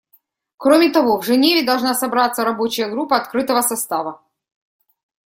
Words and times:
Кроме 0.57 0.89
того, 0.89 1.19
в 1.19 1.23
Женеве 1.23 1.63
должна 1.63 1.93
собраться 1.93 2.43
рабочая 2.43 2.87
группа 2.87 3.17
открытого 3.17 3.61
состава. 3.61 4.19